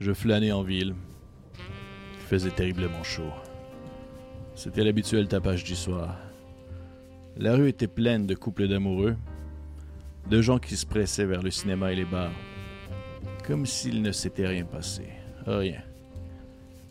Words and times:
Je 0.00 0.12
flânais 0.12 0.52
en 0.52 0.62
ville. 0.62 0.94
Il 1.56 2.26
faisait 2.28 2.52
terriblement 2.52 3.02
chaud. 3.02 3.32
C'était 4.54 4.84
l'habituel 4.84 5.26
tapage 5.26 5.64
du 5.64 5.74
soir. 5.74 6.16
La 7.36 7.56
rue 7.56 7.68
était 7.68 7.88
pleine 7.88 8.24
de 8.24 8.36
couples 8.36 8.68
d'amoureux, 8.68 9.16
de 10.30 10.40
gens 10.40 10.60
qui 10.60 10.76
se 10.76 10.86
pressaient 10.86 11.24
vers 11.26 11.42
le 11.42 11.50
cinéma 11.50 11.92
et 11.92 11.96
les 11.96 12.04
bars, 12.04 12.32
comme 13.44 13.66
s'il 13.66 14.00
ne 14.02 14.12
s'était 14.12 14.46
rien 14.46 14.64
passé. 14.64 15.08
Rien. 15.46 15.82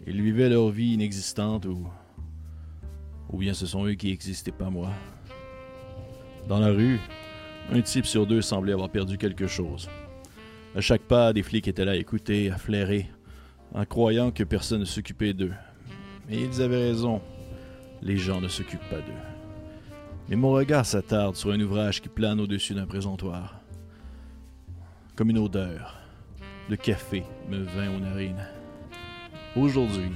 Ils 0.06 0.22
vivaient 0.22 0.50
leur 0.50 0.70
vie 0.70 0.94
inexistante 0.94 1.66
ou. 1.66 1.88
ou 3.30 3.38
bien 3.38 3.54
ce 3.54 3.66
sont 3.66 3.86
eux 3.86 3.94
qui 3.94 4.08
n'existaient 4.08 4.52
pas 4.52 4.70
moi. 4.70 4.92
Dans 6.50 6.60
la 6.60 6.72
rue, 6.72 7.00
un 7.72 7.82
type 7.82 8.06
sur 8.06 8.28
deux 8.28 8.42
semblait 8.42 8.74
avoir 8.74 8.90
perdu 8.90 9.18
quelque 9.18 9.48
chose. 9.48 9.90
À 10.76 10.82
chaque 10.82 11.02
pas, 11.02 11.34
des 11.34 11.44
flics 11.44 11.68
étaient 11.68 11.86
là 11.86 11.94
à 11.94 11.96
écouter, 11.96 12.52
à 12.52 12.58
flairer, 12.58 13.10
en 13.74 13.86
croyant 13.86 14.32
que 14.32 14.44
personne 14.44 14.82
ne 14.82 14.86
s'occupait 14.86 15.34
d'eux. 15.34 15.54
Et 16.30 16.42
ils 16.42 16.62
avaient 16.62 16.90
raison. 16.90 17.22
Les 18.02 18.18
gens 18.18 18.42
ne 18.42 18.48
s'occupent 18.48 18.90
pas 18.90 18.98
d'eux. 18.98 19.38
Mais 20.30 20.36
mon 20.36 20.52
regard 20.52 20.86
s'attarde 20.86 21.36
sur 21.36 21.52
un 21.52 21.60
ouvrage 21.62 22.02
qui 22.02 22.10
plane 22.10 22.40
au-dessus 22.40 22.74
d'un 22.74 22.86
présentoir. 22.86 23.62
Comme 25.16 25.30
une 25.30 25.40
odeur 25.40 25.98
de 26.70 26.76
café 26.76 27.24
me 27.50 27.64
vint 27.64 27.96
aux 27.96 28.00
narines. 28.00 28.46
Aujourd'hui, 29.56 30.12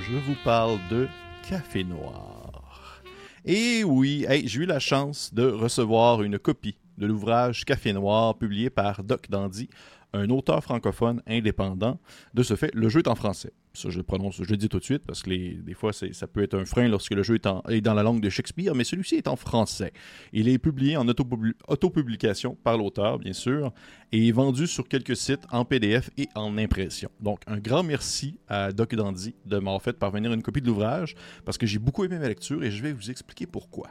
je 0.00 0.16
vous 0.16 0.36
parle 0.44 0.78
de 0.90 1.08
café 1.48 1.82
noir. 1.84 3.02
Et 3.44 3.82
oui, 3.84 4.26
j'ai 4.44 4.60
eu 4.60 4.66
la 4.66 4.78
chance 4.78 5.34
de 5.34 5.44
recevoir 5.44 6.22
une 6.22 6.38
copie 6.38 6.76
de 6.98 7.06
l'ouvrage 7.06 7.64
Café 7.64 7.92
noir 7.92 8.36
publié 8.36 8.70
par 8.70 9.04
Doc 9.04 9.30
Dandy, 9.30 9.68
un 10.12 10.28
auteur 10.30 10.62
francophone 10.62 11.22
indépendant. 11.26 12.00
De 12.34 12.42
ce 12.42 12.56
fait, 12.56 12.74
le 12.74 12.88
jeu 12.88 13.00
est 13.00 13.08
en 13.08 13.14
français. 13.14 13.52
Ça, 13.74 13.90
je 13.90 13.98
le 13.98 14.02
prononce, 14.02 14.42
je 14.42 14.50
le 14.50 14.56
dis 14.56 14.68
tout 14.68 14.78
de 14.78 14.84
suite 14.84 15.02
parce 15.06 15.22
que 15.22 15.30
des 15.30 15.74
fois, 15.74 15.92
ça 15.92 16.26
peut 16.26 16.42
être 16.42 16.54
un 16.54 16.64
frein 16.64 16.88
lorsque 16.88 17.12
le 17.12 17.22
jeu 17.22 17.36
est, 17.36 17.80
dans 17.80 17.94
la 17.94 18.02
langue 18.02 18.20
de 18.20 18.28
Shakespeare, 18.28 18.74
mais 18.74 18.82
celui-ci 18.82 19.16
est 19.16 19.28
en 19.28 19.36
français. 19.36 19.92
Il 20.32 20.48
est 20.48 20.58
publié 20.58 20.96
en 20.96 21.06
autopublication 21.06 22.56
par 22.64 22.76
l'auteur, 22.76 23.18
bien 23.18 23.32
sûr, 23.32 23.72
et 24.10 24.32
vendu 24.32 24.66
sur 24.66 24.88
quelques 24.88 25.16
sites 25.16 25.44
en 25.52 25.64
PDF 25.64 26.10
et 26.16 26.28
en 26.34 26.58
impression. 26.58 27.10
Donc, 27.20 27.40
un 27.46 27.58
grand 27.58 27.84
merci 27.84 28.38
à 28.48 28.72
Doc 28.72 28.94
Dandy 28.94 29.34
de 29.46 29.58
m'avoir 29.58 29.82
fait 29.82 29.96
parvenir 29.96 30.32
une 30.32 30.42
copie 30.42 30.62
de 30.62 30.66
l'ouvrage 30.66 31.14
parce 31.44 31.58
que 31.58 31.66
j'ai 31.66 31.78
beaucoup 31.78 32.04
aimé 32.04 32.18
ma 32.18 32.28
lecture 32.28 32.64
et 32.64 32.70
je 32.70 32.82
vais 32.82 32.92
vous 32.92 33.10
expliquer 33.10 33.46
pourquoi. 33.46 33.90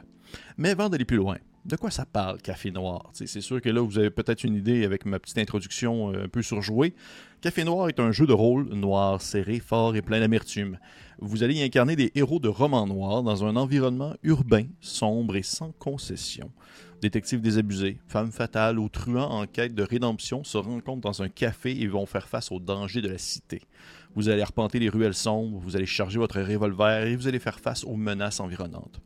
Mais 0.58 0.70
avant 0.70 0.90
d'aller 0.90 1.06
plus 1.06 1.16
loin, 1.16 1.38
de 1.68 1.76
quoi 1.76 1.90
ça 1.90 2.06
parle, 2.06 2.40
Café 2.40 2.70
Noir? 2.70 3.10
C'est 3.12 3.42
sûr 3.42 3.60
que 3.60 3.68
là, 3.68 3.82
vous 3.82 3.98
avez 3.98 4.08
peut-être 4.08 4.42
une 4.42 4.54
idée 4.54 4.86
avec 4.86 5.04
ma 5.04 5.18
petite 5.18 5.36
introduction 5.36 6.14
euh, 6.14 6.24
un 6.24 6.28
peu 6.28 6.40
surjouée. 6.40 6.94
Café 7.42 7.62
Noir 7.62 7.90
est 7.90 8.00
un 8.00 8.10
jeu 8.10 8.26
de 8.26 8.32
rôle 8.32 8.68
noir, 8.70 9.20
serré, 9.20 9.60
fort 9.60 9.94
et 9.94 10.00
plein 10.00 10.20
d'amertume. 10.20 10.78
Vous 11.18 11.42
allez 11.42 11.56
y 11.56 11.62
incarner 11.62 11.94
des 11.94 12.10
héros 12.14 12.38
de 12.38 12.48
romans 12.48 12.86
noirs 12.86 13.22
dans 13.22 13.44
un 13.44 13.54
environnement 13.56 14.14
urbain, 14.22 14.64
sombre 14.80 15.36
et 15.36 15.42
sans 15.42 15.72
concession. 15.72 16.50
Détectives 17.02 17.42
désabusés, 17.42 17.98
femmes 18.08 18.32
fatales 18.32 18.78
ou 18.78 18.88
truands 18.88 19.30
en 19.30 19.46
quête 19.46 19.74
de 19.74 19.82
rédemption 19.82 20.44
se 20.44 20.56
rencontrent 20.56 21.02
dans 21.02 21.22
un 21.22 21.28
café 21.28 21.78
et 21.78 21.86
vont 21.86 22.06
faire 22.06 22.28
face 22.28 22.50
aux 22.50 22.60
dangers 22.60 23.02
de 23.02 23.08
la 23.08 23.18
cité. 23.18 23.60
Vous 24.14 24.30
allez 24.30 24.42
arpenter 24.42 24.78
les 24.78 24.88
ruelles 24.88 25.14
sombres, 25.14 25.58
vous 25.58 25.76
allez 25.76 25.86
charger 25.86 26.18
votre 26.18 26.40
revolver 26.40 27.06
et 27.06 27.14
vous 27.14 27.28
allez 27.28 27.38
faire 27.38 27.60
face 27.60 27.84
aux 27.84 27.96
menaces 27.96 28.40
environnantes. 28.40 29.02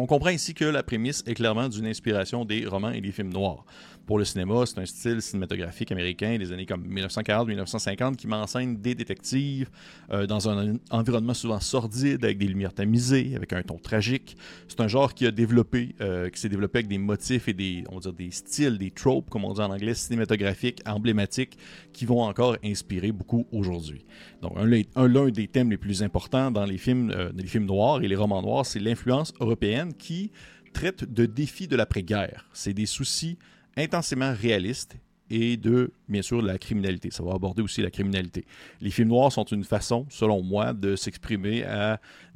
On 0.00 0.06
comprend 0.06 0.30
ici 0.30 0.54
que 0.54 0.64
la 0.64 0.82
prémisse 0.82 1.22
est 1.26 1.34
clairement 1.34 1.68
d'une 1.68 1.84
inspiration 1.84 2.46
des 2.46 2.64
romans 2.64 2.90
et 2.90 3.02
des 3.02 3.12
films 3.12 3.34
noirs 3.34 3.66
pour 4.10 4.18
le 4.18 4.24
cinéma. 4.24 4.66
C'est 4.66 4.80
un 4.80 4.86
style 4.86 5.22
cinématographique 5.22 5.92
américain 5.92 6.36
des 6.36 6.50
années 6.50 6.66
comme 6.66 6.82
1940-1950 6.82 8.16
qui 8.16 8.26
m'enseigne 8.26 8.76
des 8.76 8.96
détectives 8.96 9.70
euh, 10.10 10.26
dans 10.26 10.48
un 10.48 10.78
environnement 10.90 11.32
souvent 11.32 11.60
sordide 11.60 12.24
avec 12.24 12.36
des 12.36 12.48
lumières 12.48 12.74
tamisées, 12.74 13.36
avec 13.36 13.52
un 13.52 13.62
ton 13.62 13.78
tragique. 13.78 14.36
C'est 14.66 14.80
un 14.80 14.88
genre 14.88 15.14
qui 15.14 15.26
a 15.26 15.30
développé, 15.30 15.94
euh, 16.00 16.28
qui 16.28 16.40
s'est 16.40 16.48
développé 16.48 16.80
avec 16.80 16.88
des 16.88 16.98
motifs 16.98 17.46
et 17.46 17.52
des, 17.52 17.84
on 17.88 17.94
va 17.94 18.00
dire 18.00 18.12
des 18.12 18.32
styles, 18.32 18.78
des 18.78 18.90
tropes, 18.90 19.30
comme 19.30 19.44
on 19.44 19.52
dit 19.52 19.60
en 19.60 19.70
anglais, 19.70 19.94
cinématographiques, 19.94 20.82
emblématiques, 20.86 21.56
qui 21.92 22.04
vont 22.04 22.22
encore 22.22 22.56
inspirer 22.64 23.12
beaucoup 23.12 23.46
aujourd'hui. 23.52 24.04
Donc, 24.42 24.54
un, 24.56 25.06
l'un 25.06 25.28
des 25.28 25.46
thèmes 25.46 25.70
les 25.70 25.78
plus 25.78 26.02
importants 26.02 26.50
dans 26.50 26.64
les 26.64 26.78
films, 26.78 27.12
euh, 27.14 27.30
les 27.36 27.46
films 27.46 27.66
noirs 27.66 28.02
et 28.02 28.08
les 28.08 28.16
romans 28.16 28.42
noirs, 28.42 28.66
c'est 28.66 28.80
l'influence 28.80 29.32
européenne 29.38 29.94
qui 29.94 30.32
traite 30.72 31.04
de 31.04 31.26
défis 31.26 31.68
de 31.68 31.76
l'après-guerre. 31.76 32.48
C'est 32.52 32.74
des 32.74 32.86
soucis 32.86 33.38
intensément 33.76 34.32
réaliste 34.34 34.96
et 35.30 35.56
de, 35.56 35.92
bien 36.08 36.22
sûr, 36.22 36.42
la 36.42 36.58
criminalité. 36.58 37.10
Ça 37.12 37.22
va 37.22 37.34
aborder 37.34 37.62
aussi 37.62 37.82
la 37.82 37.90
criminalité. 37.90 38.44
Les 38.80 38.90
films 38.90 39.08
noirs 39.08 39.30
sont 39.30 39.44
une 39.44 39.64
façon, 39.64 40.06
selon 40.10 40.42
moi, 40.42 40.72
de 40.72 40.96
s'exprimer 40.96 41.64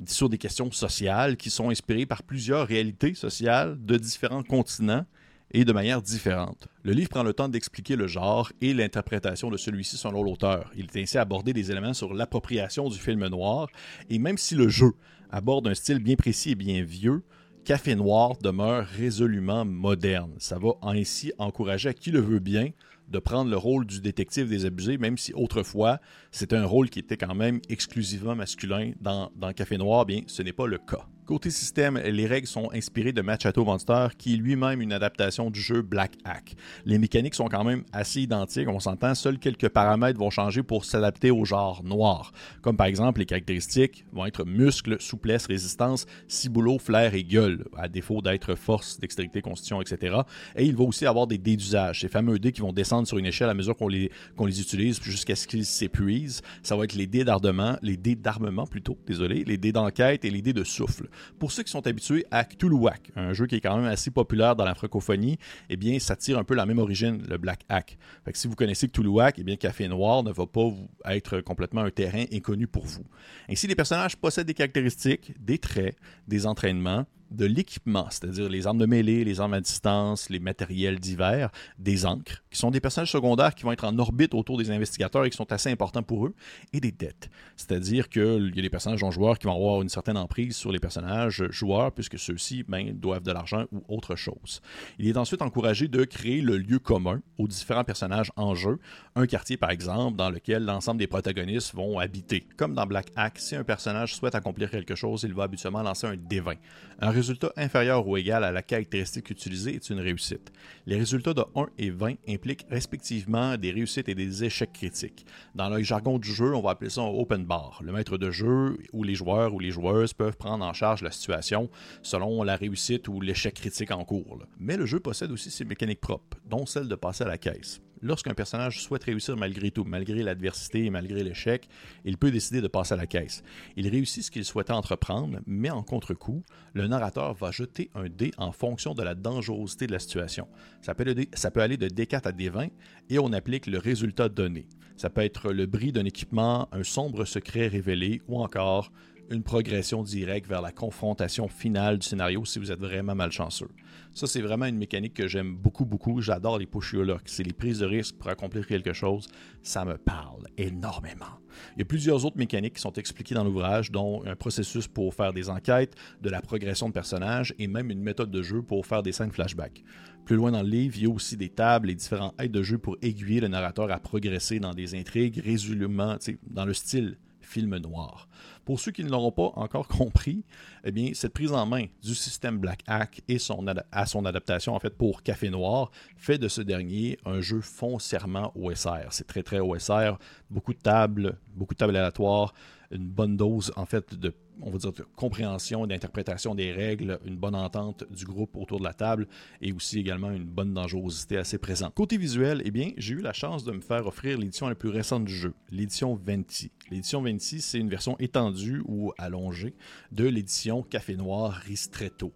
sur 0.07 0.29
des 0.29 0.39
questions 0.39 0.71
sociales 0.71 1.37
qui 1.37 1.51
sont 1.51 1.71
inspirées 1.71 2.07
par 2.07 2.23
plusieurs 2.23 2.69
réalités 2.69 3.15
sociales 3.15 3.77
de 3.85 3.97
différents 3.97 4.45
continents 4.45 5.05
et 5.51 5.65
de 5.65 5.73
manière 5.73 6.03
différente. 6.03 6.69
Le 6.83 6.93
livre 6.93 7.09
prend 7.11 7.23
le 7.23 7.33
temps 7.33 7.49
d'expliquer 7.49 7.97
le 7.97 8.07
genre 8.07 8.51
et 8.61 8.75
l'interprétation 8.75 9.51
de 9.51 9.57
celui-ci 9.57 9.97
selon 9.97 10.23
l'auteur. 10.23 10.71
Il 10.77 10.87
est 10.87 11.03
ainsi 11.03 11.19
abordé 11.19 11.53
des 11.53 11.71
éléments 11.71 11.95
sur 11.95 12.15
l'appropriation 12.15 12.89
du 12.89 12.99
film 12.99 13.27
noir, 13.29 13.69
et 14.09 14.19
même 14.19 14.39
si 14.39 14.55
le 14.55 14.69
jeu 14.69 14.93
aborde 15.31 15.69
un 15.69 15.75
style 15.75 15.99
bien 15.99 16.17
précis 16.17 16.53
et 16.53 16.55
bien 16.55 16.83
vieux, 16.83 17.23
Café 17.65 17.95
Noir 17.95 18.37
demeure 18.43 18.87
résolument 18.87 19.65
moderne. 19.65 20.35
Ça 20.37 20.59
va 20.59 20.73
ainsi 20.83 21.33
encourager 21.39 21.89
à 21.89 21.95
qui 21.95 22.11
le 22.11 22.21
veut 22.21 22.39
bien 22.39 22.73
de 23.09 23.19
prendre 23.19 23.51
le 23.51 23.57
rôle 23.57 23.87
du 23.87 24.03
détective 24.03 24.51
désabusé, 24.51 24.99
même 24.99 25.17
si 25.17 25.33
autrefois 25.33 25.99
c'était 26.31 26.57
un 26.57 26.67
rôle 26.67 26.91
qui 26.91 26.99
était 26.99 27.17
quand 27.17 27.35
même 27.35 27.61
exclusivement 27.71 28.37
masculin 28.37 28.93
dans, 29.01 29.31
dans 29.35 29.55
Café 29.55 29.79
Noir, 29.79 30.05
bien 30.05 30.21
ce 30.27 30.43
n'est 30.43 30.53
pas 30.53 30.67
le 30.67 30.77
cas. 30.77 31.07
Côté 31.27 31.49
système, 31.49 31.97
les 31.97 32.27
règles 32.27 32.47
sont 32.47 32.69
inspirées 32.75 33.15
de 33.15 33.23
Machato 33.23 33.65
Monster, 33.65 34.09
qui 34.19 34.35
est 34.35 34.37
lui-même 34.37 34.83
une 34.83 34.93
adaptation 34.93 35.51
du 35.51 35.59
jeu 35.59 35.81
Black 35.81 36.13
Hack. 36.23 36.55
Les 36.85 36.99
mécaniques 36.99 37.35
sont 37.35 37.49
quand 37.49 37.65
même 37.65 37.83
assez 37.95 38.21
identiques, 38.21 38.69
on 38.69 38.79
s'entend, 38.79 39.15
seuls 39.15 39.39
quelques 39.39 39.71
paramètres 39.71 40.19
vont 40.19 40.29
changer 40.29 40.63
pour 40.63 40.85
s'adapter 40.85 41.31
au 41.31 41.47
genre 41.47 41.83
noir. 41.83 42.33
Comme 42.61 42.77
par 42.77 42.89
exemple, 42.89 43.21
les 43.21 43.25
caractéristiques 43.25 44.05
vont 44.13 44.27
être 44.27 44.45
muscles, 44.45 45.01
souplesse, 45.01 45.47
résistance, 45.47 46.05
ciboulot, 46.29 46.79
flair 46.79 47.15
et 47.15 47.25
gueule, 47.25 47.65
à 47.75 47.89
défaut 47.89 48.21
d'être 48.21 48.55
force, 48.55 49.01
dextérité, 49.01 49.41
constitution, 49.41 49.81
etc. 49.81 50.19
Et 50.57 50.67
il 50.67 50.77
va 50.77 50.85
aussi 50.85 51.07
avoir 51.07 51.27
des 51.27 51.39
dés 51.39 51.57
d'usage, 51.57 52.03
ces 52.03 52.09
fameux 52.09 52.39
dés 52.39 52.53
qui 52.53 52.61
vont 52.61 52.75
descendre 52.75 53.09
sur 53.09 53.17
une 53.17 53.25
échelle 53.25 53.49
à 53.49 53.55
mesure 53.55 53.79
qu'on 53.79 53.89
les, 53.89 54.11
qu'on 54.37 54.45
les 54.45 54.61
utilise 54.61 55.01
jusqu'à 55.03 55.37
ce 55.37 55.47
qu'ils 55.47 55.65
s'épuisent. 55.65 56.43
Ça 56.63 56.77
va 56.77 56.85
être 56.85 56.95
les 56.95 57.07
dés 57.07 57.25
d'armement, 57.25 57.79
les 57.81 57.97
dés 57.97 58.15
d'armement 58.15 58.67
plutôt, 58.67 58.99
désolé, 59.07 59.43
les 59.45 59.57
dés 59.57 59.73
d'enquête 59.73 60.27
et 60.27 60.31
les 60.31 60.43
dés 60.43 60.53
de 60.53 60.65
souffle. 60.65 61.09
Pour 61.39 61.53
ceux 61.53 61.63
qui 61.63 61.71
sont 61.71 61.87
habitués 61.87 62.25
à 62.31 62.45
Cthulhuac, 62.45 63.11
un 63.17 63.33
jeu 63.33 63.47
qui 63.47 63.57
est 63.57 63.61
quand 63.61 63.77
même 63.77 63.87
assez 63.87 64.11
populaire 64.11 64.57
dans 64.57 64.65
la 64.65 64.75
francophonie, 64.75 65.39
eh 65.71 65.77
bien, 65.77 65.99
ça 65.99 66.17
tire 66.17 66.39
un 66.39 66.45
peu 66.45 66.55
la 66.55 66.67
même 66.67 66.79
origine, 66.79 67.23
le 67.29 67.39
Black 67.39 67.61
Hack. 67.69 67.99
Si 68.33 68.49
vous 68.49 68.55
connaissez 68.55 68.89
Cthulhuac, 68.89 69.39
eh 69.39 69.45
bien, 69.45 69.57
Café 69.57 69.89
Noir 69.89 70.23
ne 70.23 70.33
va 70.33 70.47
pas 70.47 70.71
être 71.07 71.41
complètement 71.41 71.83
un 71.83 71.91
terrain 71.91 72.25
inconnu 72.33 72.67
pour 72.67 72.85
vous. 72.85 73.05
Ainsi, 73.49 73.67
les 73.67 73.75
personnages 73.75 74.17
possèdent 74.17 74.47
des 74.47 74.55
caractéristiques, 74.55 75.33
des 75.41 75.59
traits, 75.59 75.97
des 76.29 76.47
entraînements, 76.47 77.07
de 77.35 77.47
l'équipement, 77.47 78.07
c'est-à-dire 78.11 78.49
les 78.49 78.67
armes 78.67 78.79
de 78.79 78.87
mêlée, 78.87 79.25
les 79.25 79.41
armes 79.41 79.55
à 79.55 79.61
distance, 79.61 80.31
les 80.31 80.39
matériels 80.39 80.99
divers, 80.99 81.51
des 81.79 82.07
encres, 82.07 82.43
qui 82.51 82.59
sont 82.59 82.71
des 82.71 82.81
personnages 82.81 83.11
secondaires 83.11 83.55
qui 83.55 83.65
vont 83.65 83.73
être 83.73 83.85
en 83.85 83.99
orbite 83.99 84.35
autour 84.35 84.59
des 84.59 84.71
investigateurs 84.71 85.25
et 85.25 85.31
qui 85.31 85.37
sont 85.37 85.53
assez 85.53 85.71
importants 85.71 86.03
pour 86.03 86.27
eux, 86.27 86.35
et 86.73 86.81
des 86.81 86.93
dettes, 86.93 87.31
c'est-à-dire 87.57 88.09
qu'il 88.09 88.53
y 88.55 88.59
a 88.59 88.63
des 88.63 88.71
personnages 88.71 89.03
non 89.03 89.11
joueurs 89.11 89.39
qui 89.39 89.47
vont 89.47 89.55
avoir 89.55 89.83
une 89.83 89.89
certaine 89.89 90.17
emprise 90.17 90.57
sur 90.57 90.73
les 90.73 90.79
personnages 90.79 91.45
joueurs, 91.51 91.93
puisque 91.93 92.19
ceux-ci 92.19 92.65
ben, 92.67 92.93
doivent 92.93 93.23
de 93.23 93.33
l'argent 93.33 93.65
ou 93.73 93.83
autre 93.89 94.17
chose. 94.17 94.61
Il 94.99 95.09
est 95.09 95.17
ensuite 95.17 95.43
encouragé 95.43 95.89
de 95.89 96.05
créer 96.05 96.41
le 96.41 96.57
lieu 96.57 96.79
commun 96.79 97.21
aux 97.39 97.49
différents 97.49 97.85
personnages 97.85 98.33
en 98.37 98.55
jeu, 98.55 98.79
un 99.15 99.27
quartier 99.27 99.57
par 99.57 99.71
exemple 99.71 100.17
dans 100.17 100.31
lequel 100.31 100.65
l'ensemble 100.65 100.99
des 100.99 101.07
protagonistes 101.07 101.75
vont 101.75 101.99
habiter. 101.99 102.47
Comme 102.57 102.75
dans 102.75 102.87
Black 102.87 103.09
Hack, 103.17 103.39
si 103.39 103.57
un 103.57 103.65
personnage 103.65 104.15
souhaite 104.15 104.35
accomplir 104.35 104.71
quelque 104.71 104.95
chose, 104.95 105.23
il 105.23 105.35
va 105.35 105.45
habituellement 105.45 105.83
lancer 105.83 106.07
un 106.07 106.17
D20. 106.17 106.57
Un 107.01 107.11
résultat 107.25 107.55
inférieur 107.57 108.07
ou 108.07 108.19
égal 108.19 108.45
à 108.45 108.53
la 108.53 108.61
caractéristique 108.61 109.31
utilisée 109.31 109.77
est 109.77 109.89
une 109.89 109.99
réussite. 109.99 110.53
Les 110.85 110.99
résultats 110.99 111.33
de 111.33 111.43
1 111.55 111.69
et 111.79 111.89
20 111.89 112.17
impliquent 112.29 112.67
respectivement 112.69 113.57
des 113.57 113.71
réussites 113.71 114.11
et 114.11 114.15
des 114.15 114.45
échecs 114.45 114.75
critiques. 114.75 115.25
Dans 115.55 115.71
le 115.71 115.83
jargon 115.83 116.19
du 116.19 116.31
jeu, 116.31 116.55
on 116.55 116.61
va 116.61 116.73
appeler 116.73 116.91
ça 116.91 117.01
un 117.01 117.07
open 117.07 117.47
bar. 117.47 117.81
Le 117.83 117.93
maître 117.93 118.19
de 118.19 118.31
jeu 118.31 118.77
ou 118.93 119.05
les 119.05 119.15
joueurs 119.15 119.55
ou 119.55 119.59
les 119.59 119.71
joueuses 119.71 120.13
peuvent 120.13 120.37
prendre 120.37 120.67
en 120.67 120.75
charge 120.75 121.01
la 121.01 121.11
situation 121.11 121.71
selon 122.03 122.43
la 122.43 122.57
réussite 122.57 123.09
ou 123.09 123.23
l'échec 123.23 123.55
critique 123.55 123.91
en 123.91 124.05
cours. 124.05 124.45
Mais 124.59 124.77
le 124.77 124.85
jeu 124.85 125.01
possède 125.01 125.33
aussi 125.33 125.51
ses 125.51 125.65
mécaniques 125.65 126.03
propres, 126.03 126.37
dont 126.45 126.67
celle 126.67 126.89
de 126.89 126.95
passer 126.95 127.25
à 127.25 127.29
la 127.29 127.39
caisse. 127.39 127.81
Lorsqu'un 128.05 128.35
personnage 128.35 128.81
souhaite 128.81 129.05
réussir 129.05 129.37
malgré 129.37 129.71
tout, 129.71 129.85
malgré 129.85 130.23
l'adversité 130.23 130.85
et 130.85 130.91
malgré 130.91 131.25
l'échec, 131.25 131.67
il 132.05 132.19
peut 132.19 132.31
décider 132.31 132.61
de 132.61 132.69
passer 132.69 132.95
à 132.95 132.97
la 132.97 133.07
caisse. 133.07 133.43
Il 133.77 133.89
réussit 133.89 134.23
ce 134.23 134.31
qu'il 134.31 134.45
souhaitait 134.45 134.73
entreprendre, 134.73 135.41
mais 135.47 135.71
en 135.71 135.83
contre-coup, 135.83 136.45
le 136.75 136.87
narrateur 136.87 137.35
va 137.35 137.51
jeter 137.51 137.91
un 137.95 138.09
dé 138.09 138.31
en 138.37 138.53
fonction 138.53 138.95
de 138.95 139.03
la 139.03 139.15
dangerosité 139.15 139.87
de 139.87 139.93
la 139.93 139.99
situation. 139.99 140.47
Ça 140.83 140.95
peut, 140.95 141.13
ça 141.33 141.51
peut 141.51 141.61
aller 141.61 141.77
de 141.77 141.89
D4 141.89 142.29
à 142.29 142.33
D20 142.33 142.71
et 143.09 143.19
on 143.19 143.33
applique 143.33 143.67
le 143.67 143.79
résultat 143.79 144.29
donné. 144.29 144.67
Ça 144.97 145.11
peut 145.11 145.23
être 145.23 145.51
le 145.51 145.67
bris 145.67 145.91
d'un 145.91 146.05
équipement, 146.05 146.69
un 146.73 146.85
sombre 146.85 147.25
secret 147.25 147.67
révélé 147.67 148.21
ou 148.29 148.41
encore 148.41 148.93
une 149.31 149.43
progression 149.43 150.03
directe 150.03 150.49
vers 150.49 150.63
la 150.63 150.73
confrontation 150.73 151.49
finale 151.49 151.99
du 151.99 152.07
scénario 152.07 152.45
si 152.45 152.59
vous 152.59 152.71
êtes 152.71 152.81
vraiment 152.81 153.15
malchanceux. 153.15 153.69
Ça, 154.13 154.27
c'est 154.27 154.41
vraiment 154.41 154.67
une 154.67 154.77
mécanique 154.77 155.15
que 155.15 155.27
j'aime 155.27 155.57
beaucoup, 155.57 155.85
beaucoup. 155.85 156.21
J'adore 156.21 156.59
les 156.59 156.67
push 156.67 156.95
C'est 157.25 157.43
les 157.43 157.53
prises 157.53 157.81
de 157.81 157.87
risque 157.87 158.17
pour 158.17 158.31
accomplir 158.31 158.67
quelque 158.67 158.93
chose. 158.93 159.27
Ça 159.63 159.85
me 159.85 159.97
parle 159.97 160.45
énormément. 160.57 161.41
Il 161.77 161.81
y 161.81 161.83
a 161.83 161.85
plusieurs 161.85 162.25
autres 162.25 162.37
mécaniques 162.37 162.75
qui 162.75 162.81
sont 162.81 162.93
expliquées 162.93 163.35
dans 163.35 163.45
l'ouvrage, 163.45 163.91
dont 163.91 164.23
un 164.27 164.37
processus 164.37 164.87
pour 164.87 165.15
faire 165.15 165.33
des 165.33 165.49
enquêtes, 165.49 165.95
de 166.21 166.31
la 166.31 166.41
progression 166.41 166.89
de 166.89 166.93
personnages 166.93 167.55
et 167.59 167.67
même 167.67 167.91
une 167.91 168.03
méthode 168.03 168.31
de 168.31 168.43
jeu 168.43 168.63
pour 168.63 168.87
faire 168.87 169.03
des 169.03 169.13
scènes 169.13 169.33
flashback. 169.33 169.83
Plus 170.25 170.37
loin 170.37 170.53
dans 170.53 170.63
le 170.63 170.69
livre, 170.69 170.95
il 170.97 171.03
y 171.03 171.07
a 171.07 171.11
aussi 171.11 171.37
des 171.37 171.51
tables 171.51 171.91
et 171.91 171.95
différents 171.95 172.35
aides 172.39 172.53
de 172.53 172.63
jeu 172.63 172.79
pour 172.79 172.97
aiguiller 173.03 173.41
le 173.41 173.49
narrateur 173.49 173.91
à 173.91 173.99
progresser 173.99 174.59
dans 174.59 174.73
des 174.73 174.95
intrigues 174.95 175.43
résolument, 175.45 176.17
dans 176.47 176.65
le 176.65 176.73
style 176.73 177.19
film 177.45 177.77
noir. 177.79 178.29
Pour 178.65 178.81
ceux 178.81 178.93
qui 178.93 179.05
ne 179.05 179.11
l'auront 179.11 179.33
pas 179.33 179.53
encore 179.57 179.89
compris, 179.89 180.45
eh 180.85 180.91
bien, 180.91 181.11
cette 181.15 181.33
prise 181.33 181.53
en 181.53 181.67
main 181.67 181.87
du 182.03 182.15
système 182.15 182.59
Black 182.59 182.81
Hack 182.87 183.23
et 183.29 183.39
son 183.39 183.65
son 184.07 184.25
adaptation 184.25 184.75
en 184.75 184.81
fait 184.81 184.97
pour 184.97 185.23
Café 185.23 185.51
Noir 185.51 185.91
fait 186.17 186.39
de 186.39 186.49
ce 186.49 186.61
dernier 186.61 187.19
un 187.25 187.41
jeu 187.41 187.61
foncièrement 187.61 188.53
OSR. 188.57 189.09
C'est 189.11 189.27
très 189.27 189.43
très 189.43 189.61
OSR, 189.61 190.19
beaucoup 190.51 190.73
de 190.73 190.79
tables, 190.79 191.39
beaucoup 191.55 191.75
de 191.75 191.79
tables 191.79 191.97
aléatoires, 191.97 192.55
une 192.95 193.09
bonne 193.09 193.37
dose 193.37 193.73
en 193.77 193.87
fait 193.87 194.15
de 194.15 194.33
on 194.63 194.71
va 194.71 194.79
dire, 194.79 194.93
de 194.93 195.05
compréhension 195.17 195.85
et 195.85 195.89
d'interprétation 195.89 196.55
des 196.55 196.73
règles, 196.73 197.19
une 197.25 197.37
bonne 197.37 197.55
entente 197.55 198.05
du 198.11 198.25
groupe 198.25 198.57
autour 198.57 198.79
de 198.79 198.85
la 198.85 198.95
table 198.95 199.27
et 199.61 199.73
aussi 199.73 199.99
également 199.99 200.31
une 200.31 200.45
bonne 200.45 200.73
dangerosité 200.73 201.37
assez 201.37 201.59
présente. 201.59 201.95
Côté 201.95 202.17
visuel, 202.17 202.63
eh 202.65 202.71
bien, 202.71 202.91
j'ai 202.97 203.15
eu 203.15 203.21
la 203.21 203.33
chance 203.33 203.65
de 203.65 203.73
me 203.73 203.81
faire 203.81 204.07
offrir 204.07 204.39
l'édition 204.39 204.69
la 204.69 204.75
plus 204.75 204.91
récente 204.91 205.25
du 205.25 205.35
jeu, 205.35 205.55
l'édition 205.71 206.15
Venti. 206.15 206.71
L'édition 206.91 207.23
Venti, 207.23 207.61
c'est 207.61 207.79
une 207.79 207.89
version 207.89 208.17
étendue 208.19 208.83
ou 208.87 209.13
allongée 209.19 209.75
de 210.13 210.27
l'édition 210.27 210.83
Café 210.83 211.17
Noir 211.17 211.53
Ristretto 211.53 212.33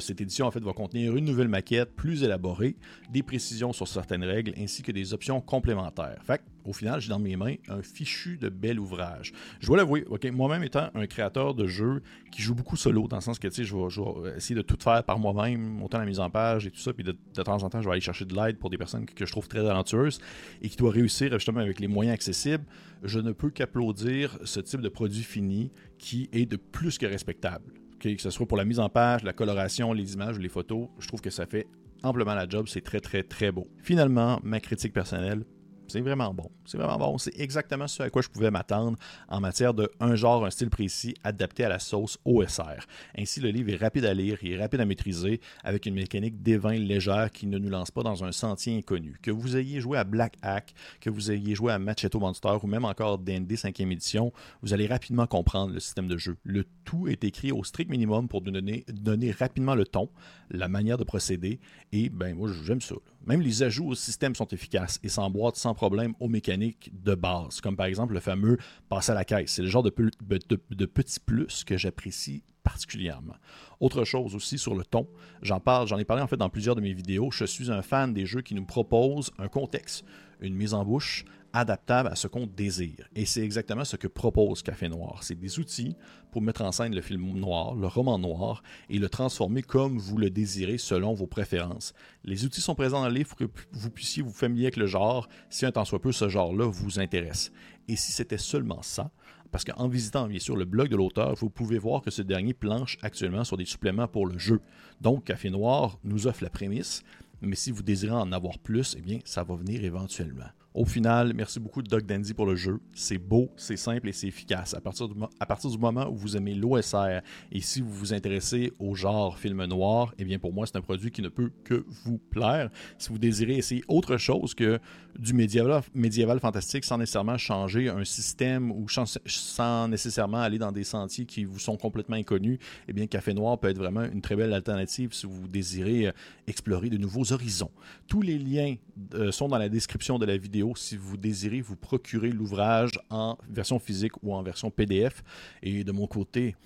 cette 0.00 0.20
édition 0.20 0.48
va 0.48 0.72
contenir 0.72 1.16
une 1.16 1.24
nouvelle 1.24 1.48
maquette 1.48 1.94
plus 1.94 2.22
élaborée, 2.22 2.76
des 3.10 3.22
précisions 3.22 3.72
sur 3.72 3.86
certaines 3.86 4.24
règles 4.24 4.52
ainsi 4.58 4.82
que 4.82 4.92
des 4.92 5.12
options 5.12 5.40
complémentaires. 5.40 6.18
Fait 6.24 6.40
au 6.64 6.72
final, 6.74 7.00
j'ai 7.00 7.08
dans 7.08 7.18
mes 7.18 7.34
mains 7.34 7.54
un 7.68 7.82
fichu 7.82 8.36
de 8.36 8.50
bel 8.50 8.78
ouvrage. 8.78 9.32
Je 9.60 9.66
dois 9.66 9.78
l'avouer, 9.78 10.04
moi-même 10.32 10.62
étant 10.62 10.90
un 10.94 11.06
créateur 11.06 11.54
de 11.54 11.66
jeux 11.66 12.02
qui 12.30 12.42
joue 12.42 12.54
beaucoup 12.54 12.76
solo, 12.76 13.08
dans 13.08 13.16
le 13.16 13.22
sens 13.22 13.38
que 13.38 13.48
je 13.50 13.74
vais, 13.74 14.36
essayer 14.36 14.54
de 14.54 14.62
tout 14.62 14.76
faire 14.78 15.02
par 15.02 15.18
moi-même, 15.18 15.82
autant 15.82 15.98
la 15.98 16.04
mise 16.04 16.20
en 16.20 16.28
page 16.28 16.66
et 16.66 16.70
tout 16.70 16.80
ça, 16.80 16.92
puis 16.92 17.04
de, 17.04 17.16
temps 17.42 17.62
en 17.62 17.70
temps, 17.70 17.80
je 17.80 17.86
vais 17.86 17.92
aller 17.92 18.00
chercher 18.02 18.26
de 18.26 18.34
l'aide 18.34 18.58
pour 18.58 18.68
des 18.68 18.76
personnes 18.76 19.06
que, 19.06 19.24
je 19.24 19.32
trouve 19.32 19.48
très 19.48 19.62
talentueuses 19.62 20.20
et 20.60 20.68
qui 20.68 20.76
doivent 20.76 20.94
réussir 20.94 21.32
justement 21.32 21.60
avec 21.60 21.80
les 21.80 21.88
moyens 21.88 22.14
accessibles. 22.14 22.64
Je 23.02 23.20
ne 23.20 23.32
peux 23.32 23.50
qu'applaudir 23.50 24.38
ce 24.44 24.60
type 24.60 24.82
de 24.82 24.88
produit 24.90 25.22
fini 25.22 25.70
qui 25.98 26.28
est 26.32 26.46
de 26.46 26.56
plus 26.56 26.98
que 26.98 27.06
respectable 27.06 27.72
que 27.98 28.16
ce 28.18 28.30
soit 28.30 28.46
pour 28.46 28.56
la 28.56 28.64
mise 28.64 28.80
en 28.80 28.88
page, 28.88 29.24
la 29.24 29.32
coloration, 29.32 29.92
les 29.92 30.14
images 30.14 30.38
les 30.38 30.48
photos, 30.48 30.88
je 30.98 31.08
trouve 31.08 31.20
que 31.20 31.30
ça 31.30 31.46
fait 31.46 31.66
amplement 32.02 32.34
la 32.34 32.48
job. 32.48 32.66
C'est 32.68 32.80
très, 32.80 33.00
très, 33.00 33.22
très 33.22 33.50
beau. 33.50 33.66
Finalement, 33.82 34.40
ma 34.42 34.60
critique 34.60 34.92
personnelle, 34.92 35.44
c'est 35.88 36.00
vraiment 36.00 36.32
bon. 36.32 36.50
C'est 36.64 36.78
vraiment 36.78 36.98
bon. 36.98 37.18
C'est 37.18 37.38
exactement 37.38 37.88
ce 37.88 38.02
à 38.02 38.10
quoi 38.10 38.22
je 38.22 38.28
pouvais 38.28 38.50
m'attendre 38.50 38.96
en 39.28 39.40
matière 39.40 39.74
de 39.74 39.90
un 40.00 40.14
genre, 40.14 40.44
un 40.44 40.50
style 40.50 40.70
précis 40.70 41.14
adapté 41.24 41.64
à 41.64 41.68
la 41.68 41.78
sauce 41.78 42.18
OSR. 42.24 42.86
Ainsi, 43.16 43.40
le 43.40 43.50
livre 43.50 43.70
est 43.70 43.76
rapide 43.76 44.04
à 44.04 44.14
lire, 44.14 44.38
il 44.42 44.52
est 44.52 44.60
rapide 44.60 44.80
à 44.80 44.84
maîtriser, 44.84 45.40
avec 45.64 45.86
une 45.86 45.94
mécanique 45.94 46.42
d'évin 46.42 46.72
légère 46.72 47.30
qui 47.30 47.46
ne 47.46 47.58
nous 47.58 47.70
lance 47.70 47.90
pas 47.90 48.02
dans 48.02 48.24
un 48.24 48.32
sentier 48.32 48.76
inconnu. 48.76 49.18
Que 49.22 49.30
vous 49.30 49.56
ayez 49.56 49.80
joué 49.80 49.98
à 49.98 50.04
Black 50.04 50.34
Hack, 50.42 50.74
que 51.00 51.10
vous 51.10 51.30
ayez 51.30 51.54
joué 51.54 51.72
à 51.72 51.78
Machito 51.78 52.20
Monster 52.20 52.56
ou 52.62 52.66
même 52.66 52.84
encore 52.84 53.18
D&D 53.18 53.54
5e 53.54 53.90
édition, 53.90 54.32
vous 54.62 54.72
allez 54.72 54.86
rapidement 54.86 55.26
comprendre 55.26 55.72
le 55.72 55.80
système 55.80 56.08
de 56.08 56.18
jeu. 56.18 56.36
Le 56.44 56.64
tout 56.84 57.08
est 57.08 57.24
écrit 57.24 57.52
au 57.52 57.64
strict 57.64 57.90
minimum 57.90 58.28
pour 58.28 58.42
nous 58.42 58.50
donner, 58.50 58.84
donner 58.88 59.30
rapidement 59.30 59.74
le 59.74 59.84
ton, 59.84 60.08
la 60.50 60.68
manière 60.68 60.98
de 60.98 61.04
procéder, 61.04 61.60
et 61.92 62.08
ben 62.08 62.34
moi 62.34 62.50
j'aime 62.64 62.80
ça. 62.80 62.94
Même 63.26 63.42
les 63.42 63.62
ajouts 63.62 63.88
au 63.88 63.94
système 63.94 64.34
sont 64.34 64.48
efficaces 64.48 64.98
et 65.02 65.08
s'emboîtent 65.08 65.56
sans 65.56 65.74
problème 65.78 66.14
aux 66.18 66.28
mécaniques 66.28 66.90
de 67.04 67.14
base, 67.14 67.60
comme 67.60 67.76
par 67.76 67.86
exemple 67.86 68.12
le 68.12 68.18
fameux 68.18 68.58
passer 68.88 69.12
à 69.12 69.14
la 69.14 69.24
caisse. 69.24 69.52
C'est 69.52 69.62
le 69.62 69.68
genre 69.68 69.84
de, 69.84 69.94
de, 69.94 70.86
petit 70.86 71.20
plus 71.20 71.62
que 71.62 71.76
j'apprécie 71.76 72.42
particulièrement. 72.64 73.36
Autre 73.78 74.02
chose 74.02 74.34
aussi 74.34 74.58
sur 74.58 74.74
le 74.74 74.84
ton, 74.84 75.06
j'en 75.40 75.60
parle, 75.60 75.86
j'en 75.86 75.96
ai 75.96 76.04
parlé 76.04 76.20
en 76.20 76.26
fait 76.26 76.36
dans 76.36 76.50
plusieurs 76.50 76.74
de 76.74 76.80
mes 76.80 76.92
vidéos. 76.92 77.30
Je 77.30 77.44
suis 77.44 77.70
un 77.70 77.82
fan 77.82 78.12
des 78.12 78.26
jeux 78.26 78.42
qui 78.42 78.56
nous 78.56 78.64
proposent 78.64 79.30
un 79.38 79.46
contexte, 79.46 80.04
une 80.40 80.56
mise 80.56 80.74
en 80.74 80.84
bouche, 80.84 81.24
adaptable 81.52 82.08
à 82.08 82.14
ce 82.14 82.28
qu'on 82.28 82.46
désire. 82.46 83.08
Et 83.14 83.24
c'est 83.24 83.42
exactement 83.42 83.84
ce 83.84 83.96
que 83.96 84.06
propose 84.06 84.62
Café 84.62 84.88
Noir. 84.88 85.22
C'est 85.22 85.34
des 85.34 85.58
outils 85.58 85.96
pour 86.30 86.42
mettre 86.42 86.62
en 86.62 86.72
scène 86.72 86.94
le 86.94 87.00
film 87.00 87.38
noir, 87.38 87.74
le 87.74 87.86
roman 87.86 88.18
noir, 88.18 88.62
et 88.90 88.98
le 88.98 89.08
transformer 89.08 89.62
comme 89.62 89.98
vous 89.98 90.18
le 90.18 90.30
désirez 90.30 90.78
selon 90.78 91.14
vos 91.14 91.26
préférences. 91.26 91.94
Les 92.24 92.44
outils 92.44 92.60
sont 92.60 92.74
présents 92.74 93.00
dans 93.00 93.08
le 93.08 93.14
livre 93.14 93.28
pour 93.28 93.38
que 93.38 93.50
vous 93.72 93.90
puissiez 93.90 94.22
vous 94.22 94.32
familier 94.32 94.64
avec 94.64 94.76
le 94.76 94.86
genre, 94.86 95.28
si 95.48 95.66
un 95.66 95.72
temps 95.72 95.84
soit 95.84 96.00
peu 96.00 96.12
ce 96.12 96.28
genre-là 96.28 96.66
vous 96.66 97.00
intéresse. 97.00 97.50
Et 97.88 97.96
si 97.96 98.12
c'était 98.12 98.38
seulement 98.38 98.82
ça, 98.82 99.10
parce 99.50 99.64
qu'en 99.64 99.88
visitant 99.88 100.28
bien 100.28 100.38
sûr 100.38 100.56
le 100.56 100.66
blog 100.66 100.88
de 100.88 100.96
l'auteur, 100.96 101.34
vous 101.34 101.48
pouvez 101.50 101.78
voir 101.78 102.02
que 102.02 102.10
ce 102.10 102.22
dernier 102.22 102.52
planche 102.52 102.98
actuellement 103.02 103.44
sur 103.44 103.56
des 103.56 103.64
suppléments 103.64 104.08
pour 104.08 104.26
le 104.26 104.38
jeu. 104.38 104.60
Donc 105.00 105.24
Café 105.24 105.48
Noir 105.48 105.98
nous 106.04 106.26
offre 106.26 106.44
la 106.44 106.50
prémisse, 106.50 107.02
mais 107.40 107.56
si 107.56 107.70
vous 107.70 107.82
désirez 107.82 108.14
en 108.14 108.32
avoir 108.32 108.58
plus, 108.58 108.94
eh 108.98 109.00
bien 109.00 109.20
ça 109.24 109.44
va 109.44 109.54
venir 109.54 109.84
éventuellement. 109.84 110.50
Au 110.78 110.84
final, 110.84 111.34
merci 111.34 111.58
beaucoup 111.58 111.82
Doug 111.82 112.06
Dandy 112.06 112.34
pour 112.34 112.46
le 112.46 112.54
jeu. 112.54 112.78
C'est 112.94 113.18
beau, 113.18 113.50
c'est 113.56 113.76
simple 113.76 114.08
et 114.08 114.12
c'est 114.12 114.28
efficace. 114.28 114.74
À 114.74 114.80
partir, 114.80 115.08
du, 115.08 115.78
moment 115.78 116.08
où 116.08 116.14
vous 116.14 116.36
aimez 116.36 116.54
l'OSR 116.54 117.20
et 117.50 117.60
si 117.60 117.80
vous 117.80 117.92
vous 117.92 118.14
intéressez 118.14 118.72
au 118.78 118.94
genre 118.94 119.36
film 119.36 119.64
noir, 119.64 120.14
eh 120.20 120.24
bien 120.24 120.38
pour 120.38 120.52
moi, 120.52 120.68
c'est 120.68 120.76
un 120.76 120.80
produit 120.80 121.10
qui 121.10 121.20
ne 121.20 121.30
peut 121.30 121.50
que 121.64 121.84
vous 122.04 122.18
plaire. 122.18 122.70
Si 122.96 123.08
vous 123.08 123.18
désirez 123.18 123.56
essayer 123.56 123.82
autre 123.88 124.18
chose 124.18 124.54
que 124.54 124.78
du 125.18 125.34
médiéval, 125.34 125.82
médiéval 125.94 126.38
fantastique 126.38 126.84
sans 126.84 126.96
nécessairement 126.96 127.38
changer 127.38 127.88
un 127.88 128.04
système 128.04 128.70
ou 128.70 128.86
sans 129.26 129.88
nécessairement 129.88 130.38
aller 130.38 130.58
dans 130.58 130.70
des 130.70 130.84
sentiers 130.84 131.26
qui 131.26 131.42
vous 131.42 131.58
sont 131.58 131.76
complètement 131.76 132.14
inconnus, 132.14 132.60
eh 132.86 132.92
bien 132.92 133.08
Café 133.08 133.34
Noir 133.34 133.58
peut 133.58 133.68
être 133.68 133.78
vraiment 133.78 134.04
une 134.04 134.20
très 134.20 134.36
belle 134.36 134.52
alternative 134.52 135.12
si 135.12 135.26
vous 135.26 135.48
désirez 135.48 136.06
euh, 136.06 136.12
explorer 136.46 136.88
de 136.88 136.98
nouveaux 136.98 137.32
horizons. 137.32 137.72
Tous 138.06 138.22
les 138.22 138.38
liens 138.38 138.76
euh, 139.14 139.32
sont 139.32 139.48
dans 139.48 139.58
la 139.58 139.68
description 139.68 140.20
de 140.20 140.26
la 140.26 140.38
si 140.76 140.96
vous 140.96 141.16
désirez 141.16 141.60
vous 141.60 141.76
procurer 141.76 142.30
l'ouvrage 142.30 142.92
en 143.10 143.38
version 143.48 143.78
physique 143.78 144.22
ou 144.22 144.34
en 144.34 144.42
version 144.42 144.70
PDF. 144.70 145.22
Et 145.62 145.84
de 145.84 145.92
mon 145.92 146.06
côté, 146.06 146.56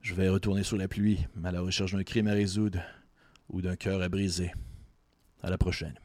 je 0.00 0.14
vais 0.14 0.28
retourner 0.28 0.62
sous 0.62 0.76
la 0.76 0.88
pluie 0.88 1.26
à 1.44 1.52
la 1.52 1.60
recherche 1.60 1.94
d'un 1.94 2.04
crime 2.04 2.28
à 2.28 2.32
résoudre 2.32 2.80
ou 3.48 3.62
d'un 3.62 3.76
cœur 3.76 4.02
à 4.02 4.08
briser. 4.08 4.52
À 5.42 5.50
la 5.50 5.58
prochaine. 5.58 5.98